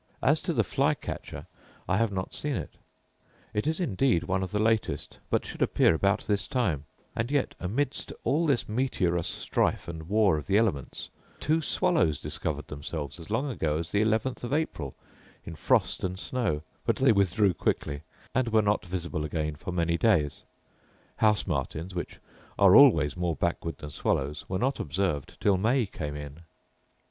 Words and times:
As 0.23 0.41
to 0.41 0.51
the 0.53 0.63
fly 0.63 0.95
catcher, 0.95 1.45
I 1.87 1.97
have 1.97 2.11
not 2.11 2.33
seen 2.33 2.55
it; 2.55 2.77
it 3.53 3.67
is 3.67 3.79
indeed 3.79 4.23
one 4.23 4.41
of 4.41 4.49
the 4.49 4.57
latest, 4.57 5.19
but 5.29 5.45
should 5.45 5.61
appear 5.61 5.93
about 5.93 6.21
this 6.25 6.47
time: 6.47 6.85
and 7.15 7.29
yet, 7.29 7.53
amidst 7.59 8.11
all 8.23 8.47
this 8.47 8.67
meteorous 8.67 9.27
strife 9.27 9.87
and 9.87 10.09
war 10.09 10.39
of 10.39 10.47
the 10.47 10.57
elements, 10.57 11.11
two 11.39 11.61
swallows 11.61 12.19
discovered 12.19 12.65
themselves 12.67 13.19
as 13.19 13.29
long 13.29 13.47
ago 13.47 13.77
as 13.77 13.91
the 13.91 14.01
eleventh 14.01 14.43
of 14.43 14.53
April, 14.53 14.95
in 15.45 15.53
frost 15.53 16.03
and 16.03 16.17
snow; 16.17 16.63
but 16.83 16.95
they 16.95 17.11
withdrew 17.11 17.53
quickly, 17.53 18.01
and 18.33 18.47
were 18.47 18.63
not 18.63 18.83
visible 18.83 19.23
again 19.23 19.55
for 19.55 19.71
many 19.71 19.99
days. 19.99 20.41
House 21.17 21.45
martins, 21.45 21.93
which 21.93 22.17
are 22.57 22.75
always 22.75 23.15
more 23.15 23.35
backward 23.35 23.77
than 23.77 23.91
swallows, 23.91 24.49
were 24.49 24.57
not 24.57 24.79
observed 24.79 25.39
till 25.39 25.57
May 25.57 25.85
came 25.85 26.15
in. 26.15 26.39